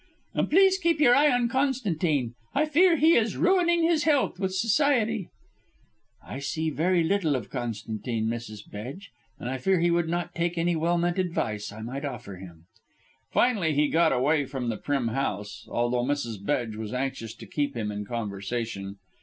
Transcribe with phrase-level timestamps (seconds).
[0.33, 2.33] "And please keep your eye on Constantine.
[2.55, 5.29] I fear he is ruining his health with society."
[6.25, 8.67] "I see very little of Constantine, Mrs.
[8.67, 12.37] Bedge, and I fear he would not take any well meant advice I might offer
[12.37, 12.65] him."
[13.31, 16.43] Finally he got away from the prim house, although Mrs.
[16.43, 18.95] Bedge was anxious to keep him in conversation.